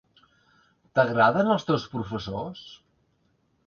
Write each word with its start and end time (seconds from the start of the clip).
T'agraden 0.95 1.53
els 1.59 1.69
teus 1.71 1.87
professors? 1.95 2.69